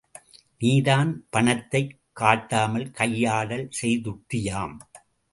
[0.59, 4.77] நீதான் பணத்தைக் கட்டாமல் கையாடல் செய்துட்டியாம்.